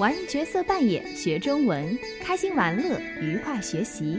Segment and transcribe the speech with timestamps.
[0.00, 4.18] 玩角色扮演，学中文，开心玩乐，愉快学习。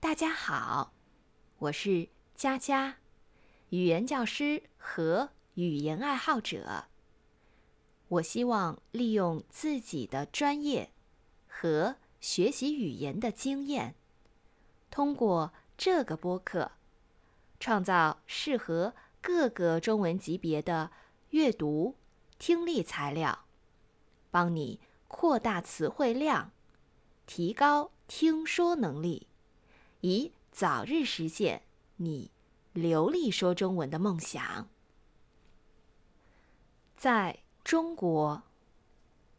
[0.00, 0.94] 大家好，
[1.58, 2.96] 我是佳佳，
[3.68, 6.86] 语言教师和语言爱好者。
[8.08, 10.90] 我希望利用自己的专业
[11.46, 13.94] 和学习语言的经验，
[14.90, 16.72] 通过这个播客，
[17.60, 20.90] 创造适合各个中文级别的
[21.28, 21.96] 阅读。
[22.38, 23.46] 听力材料，
[24.30, 26.50] 帮你扩大词汇量，
[27.26, 29.28] 提高听说能力，
[30.00, 31.62] 以早日实现
[31.96, 32.30] 你
[32.72, 34.68] 流利说中文的梦想。
[36.96, 38.42] 在中国，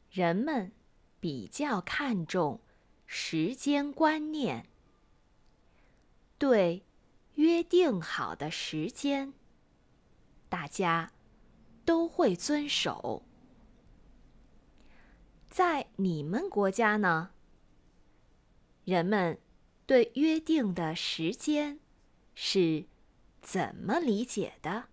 [0.10, 0.72] 人们
[1.20, 2.60] 比较看重
[3.06, 4.68] 时间观念，
[6.38, 6.84] 对
[7.36, 9.34] 约定好的时间，
[10.48, 11.12] 大家。
[11.86, 13.24] 都会遵守。
[15.48, 17.32] 在你们国家呢？
[18.84, 19.40] 人们
[19.86, 21.80] 对约定的时间
[22.34, 22.86] 是
[23.42, 24.90] 怎么理解的？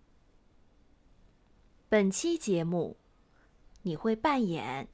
[1.89, 2.97] 本期节目，
[3.81, 4.87] 你会扮演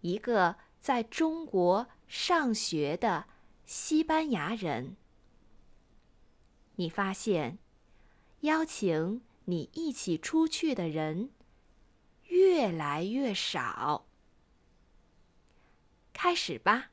[0.00, 3.26] 一个在中国上学的
[3.64, 4.96] 西班牙人。
[6.74, 7.58] 你发现，
[8.40, 9.22] 邀请。
[9.46, 11.30] 你一起出去的人
[12.28, 14.06] 越来越少。
[16.14, 16.90] 开始吧。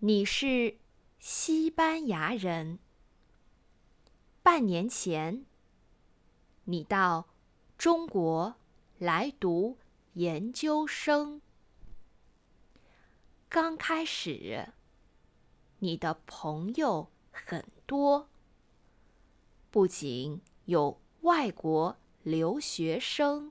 [0.00, 0.78] 你是
[1.18, 2.78] 西班牙人。
[4.42, 5.47] 半年前。
[6.70, 7.26] 你到
[7.78, 8.56] 中国
[8.98, 9.78] 来读
[10.12, 11.40] 研究生，
[13.48, 14.68] 刚开始，
[15.78, 18.28] 你的朋友很多，
[19.70, 23.50] 不仅有外国留学生，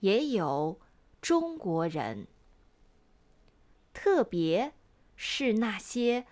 [0.00, 0.78] 也有
[1.22, 2.26] 中国人，
[3.94, 4.74] 特别
[5.16, 6.26] 是那些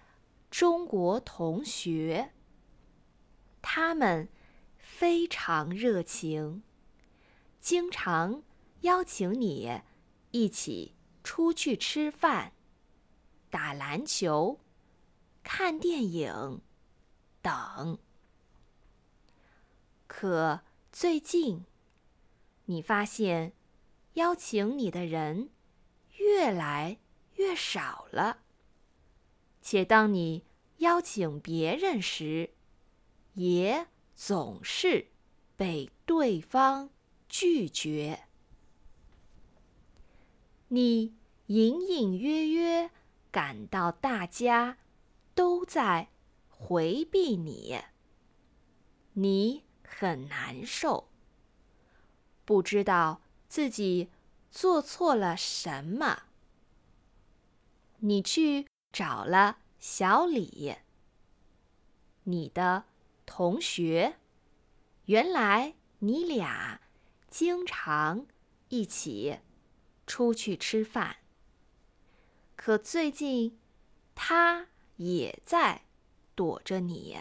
[0.50, 2.34] 中国同学，
[3.62, 4.28] 他们。
[5.00, 6.62] 非常热情，
[7.58, 8.42] 经常
[8.82, 9.80] 邀请你
[10.30, 10.94] 一起
[11.24, 12.52] 出去吃饭、
[13.48, 14.60] 打篮球、
[15.42, 16.60] 看电影
[17.40, 17.98] 等。
[20.06, 20.60] 可
[20.92, 21.64] 最近，
[22.66, 23.54] 你发现
[24.12, 25.48] 邀请你的人
[26.18, 26.98] 越来
[27.36, 28.42] 越少了，
[29.62, 30.44] 且当你
[30.80, 32.50] 邀请别人时，
[33.32, 33.86] 也。
[34.22, 35.06] 总是
[35.56, 36.90] 被对方
[37.26, 38.24] 拒绝，
[40.68, 41.14] 你
[41.46, 42.90] 隐隐约约
[43.30, 44.76] 感到大家
[45.34, 46.10] 都在
[46.50, 47.80] 回避你，
[49.14, 51.08] 你很难受，
[52.44, 54.10] 不知道自己
[54.50, 56.24] 做错了什么。
[58.00, 60.76] 你去找了小李，
[62.24, 62.89] 你的。
[63.32, 64.16] 同学，
[65.04, 66.80] 原来你俩
[67.28, 68.26] 经常
[68.70, 69.38] 一起
[70.04, 71.18] 出去吃饭。
[72.56, 73.60] 可最近
[74.16, 75.82] 他也在
[76.34, 77.18] 躲着你，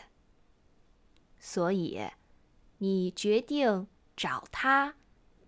[1.38, 2.02] 所以
[2.80, 3.88] 你决定
[4.18, 4.96] 找他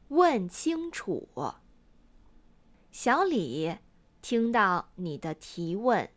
[0.10, 1.28] 问清楚。
[2.92, 3.78] 小李
[4.22, 6.08] 听到你的提问，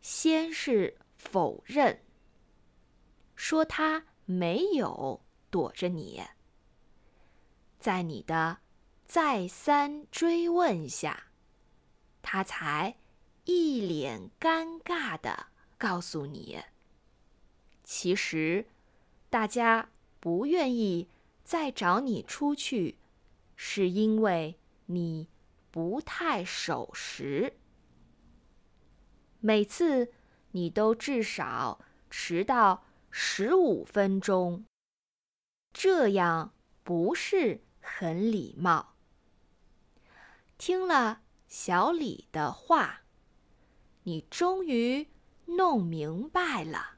[0.00, 2.00] 先是否认。
[3.42, 5.20] 说他没有
[5.50, 6.22] 躲着你，
[7.76, 8.58] 在你的
[9.04, 11.24] 再三追问下，
[12.22, 12.94] 他才
[13.44, 16.62] 一脸尴尬的告诉你
[17.82, 18.68] ：“其实，
[19.28, 21.08] 大家不愿意
[21.42, 22.96] 再找你出去，
[23.56, 24.56] 是因为
[24.86, 25.28] 你
[25.72, 27.54] 不太守时，
[29.40, 30.12] 每次
[30.52, 34.64] 你都至少迟到。”十五分钟，
[35.74, 38.94] 这样不是很礼貌。
[40.56, 43.02] 听了小李的话，
[44.04, 45.06] 你终于
[45.44, 46.96] 弄明白了。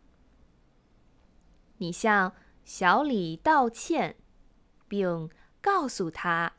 [1.78, 2.32] 你向
[2.64, 4.16] 小李道歉，
[4.86, 5.28] 并
[5.60, 6.54] 告诉他，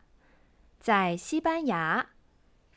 [0.81, 2.09] 在西班牙，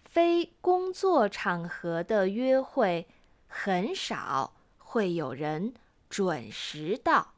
[0.04, 3.08] 非工作场合的约会
[3.48, 5.74] 很少会有人。
[6.08, 7.34] 准时到。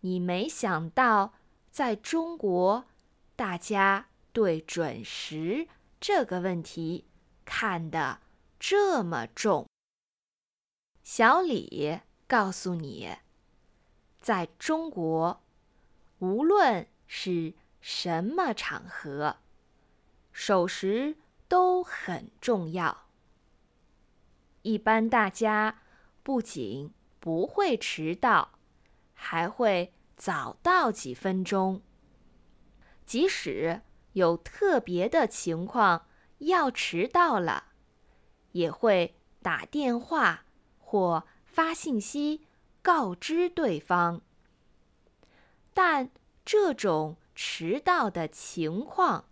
[0.00, 1.34] 你没想到，
[1.70, 2.86] 在中国
[3.36, 5.68] 大家对准时
[6.00, 7.06] 这个问题
[7.44, 8.20] 看得
[8.58, 9.68] 这么重。
[11.02, 13.16] 小李告诉你，
[14.20, 15.42] 在中国，
[16.18, 19.38] 无论是什么场合，
[20.32, 21.16] 守时
[21.48, 23.06] 都很重要。
[24.62, 25.82] 一般大家
[26.22, 26.92] 不仅
[27.22, 28.58] 不会迟到，
[29.14, 31.80] 还会早到几分钟。
[33.06, 33.82] 即使
[34.14, 36.08] 有特别的情况
[36.38, 37.66] 要迟到了，
[38.50, 40.46] 也会打电话
[40.78, 42.44] 或发信息
[42.82, 44.20] 告知对方。
[45.72, 46.10] 但
[46.44, 49.26] 这种迟到的情况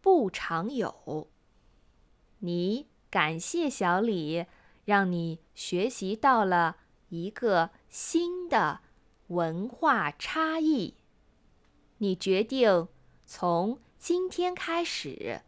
[0.00, 1.28] 不常有。
[2.40, 4.46] 你感谢小李。
[4.86, 6.76] 让你学习到了
[7.08, 8.80] 一个新的
[9.28, 10.94] 文化差异。
[11.98, 12.88] 你决定
[13.24, 15.42] 从今天开始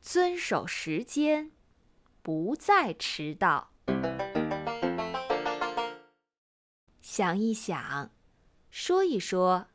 [0.00, 1.52] 遵守时间，
[2.22, 3.70] 不再迟到。
[7.00, 8.10] 想一想，
[8.70, 9.68] 说一说，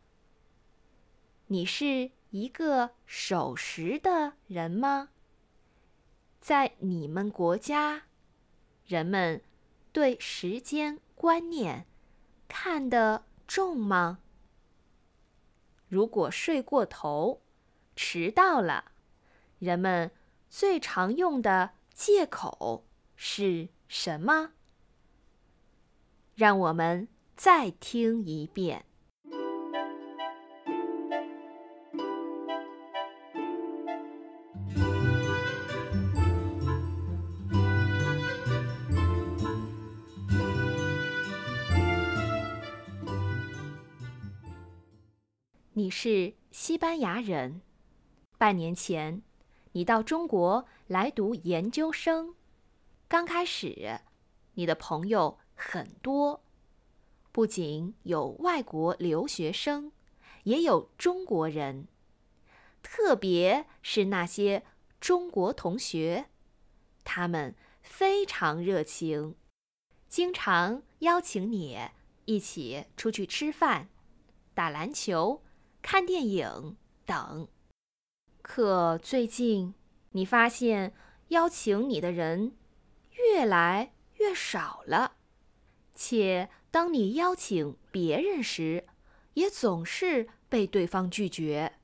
[1.48, 5.10] 你是一个守时的人吗？
[6.40, 8.04] 在你们国家？
[8.86, 9.42] 人们
[9.92, 11.86] 对时间观念
[12.48, 14.22] 看得重吗？
[15.88, 17.44] 如果睡过头、
[17.96, 18.86] 迟到了，
[19.60, 20.10] 人们
[20.50, 24.54] 最常用的借口是什么？
[26.34, 28.88] 让我们再听一遍。
[45.92, 47.62] 是西班牙人，
[48.38, 49.22] 半年前，
[49.74, 52.34] 你到中国来读研究生。
[53.10, 54.00] 刚开始，
[54.54, 56.44] 你的朋友很多，
[57.34, 59.92] 不仅有外国留学生，
[60.44, 61.88] 也有中国人。
[62.82, 64.64] 特别是那些
[65.00, 66.30] 中国同学，
[67.04, 69.36] 他们非常热情，
[70.08, 71.78] 经常邀请你
[72.26, 73.90] 一起出去吃饭、
[74.54, 75.44] 打篮球。
[75.81, 77.48] 看电影等，
[78.42, 79.74] 可最近
[80.12, 80.94] 你发现
[81.30, 82.56] 邀请你的人
[83.12, 85.16] 越来越少了，
[85.95, 88.88] 且当你邀请别人时，
[89.33, 91.80] 也总是被对方拒绝。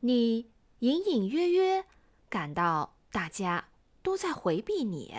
[0.00, 0.50] 你
[0.80, 1.86] 隐隐约约
[2.28, 3.70] 感到大家
[4.02, 5.14] 都在回避你，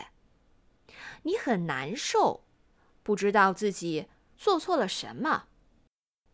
[1.23, 2.45] 你很难受，
[3.01, 5.47] 不知道自己做错了什么。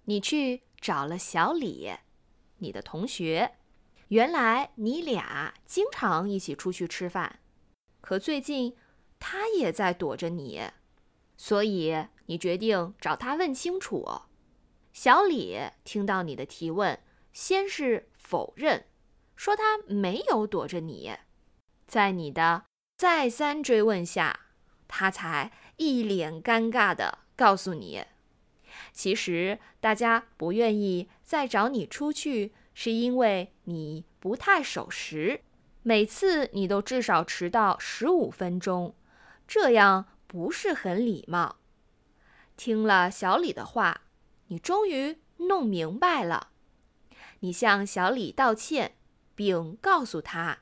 [0.04, 0.64] 你去。
[0.82, 1.92] 找了小李，
[2.58, 3.54] 你的同学。
[4.08, 7.40] 原来你俩经常一起出去吃饭，
[8.02, 8.76] 可最近
[9.20, 10.62] 他也在躲着你，
[11.38, 14.24] 所以你决定找他问清楚。
[14.92, 17.00] 小李听到你的提问，
[17.32, 18.86] 先是否认，
[19.38, 21.16] 说他没有躲着你。
[21.88, 22.66] 在你的
[22.98, 24.48] 再三追问下，
[24.90, 28.04] 他才一脸尴尬的告诉你。
[28.92, 35.42] 其实大家不愿意再找你出去，是因为你不太守时，
[35.84, 38.96] 每次你都至少迟到十五分钟，
[39.48, 41.58] 这样不是很礼貌。
[42.58, 44.02] 听了小李的话，
[44.48, 46.50] 你终于弄明白了。
[47.40, 48.96] 你向小李道歉，
[49.34, 50.60] 并告诉他，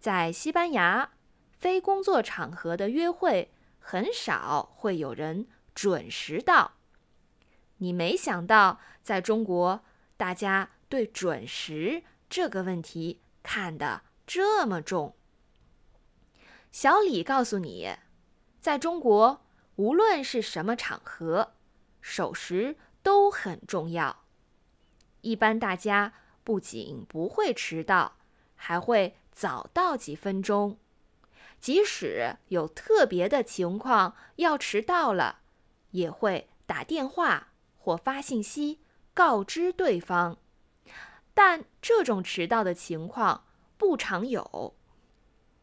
[0.00, 1.12] 在西班牙，
[1.58, 6.72] 非工作场合的约会很少会有人准时到。
[7.82, 9.84] 你没想到，在中国，
[10.16, 15.16] 大家对准时这个问题看得这么重。
[16.70, 17.96] 小李告诉你，
[18.60, 21.54] 在中国，无论是什么场合，
[22.00, 24.22] 守时都很重要。
[25.22, 26.12] 一般大家
[26.44, 28.18] 不仅不会迟到，
[28.54, 30.78] 还会早到几分钟。
[31.58, 35.40] 即使有特别的情况要迟到了，
[35.90, 37.48] 也会打电话。
[37.82, 38.78] 或发信息
[39.12, 40.38] 告知对方，
[41.34, 43.44] 但这种迟到的情况
[43.76, 44.74] 不常有。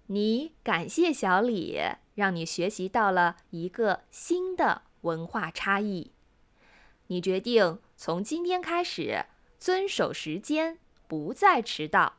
[0.07, 1.79] 你感谢小李，
[2.15, 6.11] 让你学习到了一个新的文化差异。
[7.07, 9.25] 你决定从今天开始
[9.57, 12.17] 遵守时间，不再迟到。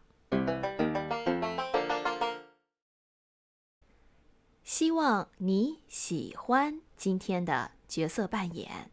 [4.64, 8.90] 希望你喜欢今天的角色扮演。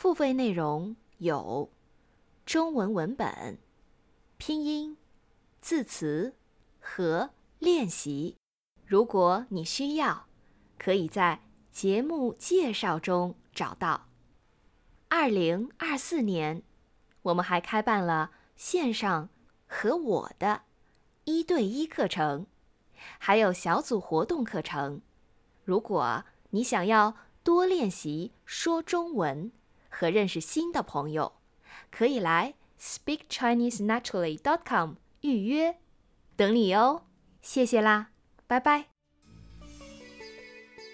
[0.00, 1.70] 付费内容有
[2.46, 3.58] 中文文本、
[4.38, 4.96] 拼音、
[5.60, 6.34] 字词
[6.78, 8.34] 和练习。
[8.86, 10.24] 如果你需要，
[10.78, 14.08] 可以在节目介绍中找到。
[15.10, 16.62] 二零二四年，
[17.20, 19.28] 我们还开办了线上
[19.66, 20.62] 和我的
[21.24, 22.46] 一对一课程，
[23.18, 25.02] 还有小组活动课程。
[25.62, 27.14] 如果你想要
[27.44, 29.52] 多练习说中文
[29.89, 31.33] 和认识新的朋友，
[31.91, 35.77] 可以来 speakchinesenaturally.com 预约，
[36.35, 37.03] 等你哦。
[37.41, 38.11] 谢谢啦，
[38.47, 38.85] 拜拜。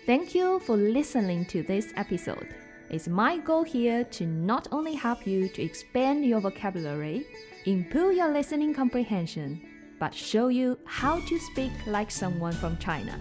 [0.05, 2.49] Thank you for listening to this episode.
[2.89, 7.25] It's my goal here to not only help you to expand your vocabulary,
[7.65, 9.61] improve your listening comprehension,
[9.99, 13.19] but show you how to speak like someone from China.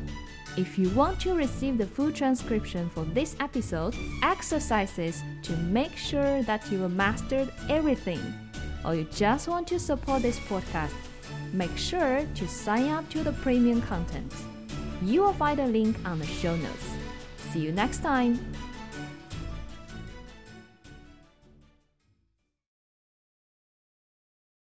[0.57, 3.93] If you want to receive the full transcription for this episode,
[4.23, 8.21] exercises to make sure that you have mastered everything,
[8.85, 10.93] or you just want to support this podcast,
[11.51, 14.33] make sure to sign up to the premium content.
[15.01, 16.87] You will find a link on the show notes.
[17.51, 18.39] See you next time.